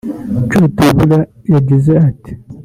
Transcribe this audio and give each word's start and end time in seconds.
Joe 0.49 0.67
Tabula 0.77 1.19
yagize 1.53 1.91
ati 2.09 2.31